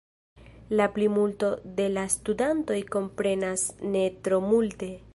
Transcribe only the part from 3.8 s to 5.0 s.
ne tro multe.